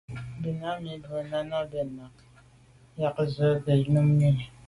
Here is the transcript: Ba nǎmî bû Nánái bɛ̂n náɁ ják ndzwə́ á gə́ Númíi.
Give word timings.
Ba 0.41 0.49
nǎmî 0.59 0.93
bû 1.05 1.17
Nánái 1.29 1.65
bɛ̂n 1.71 1.87
náɁ 1.97 2.13
ják 2.99 3.17
ndzwə́ 3.25 3.49
á 3.55 3.59
gə́ 3.65 3.75
Númíi. 3.93 4.33